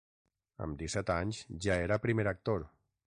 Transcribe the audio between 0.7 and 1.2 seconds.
disset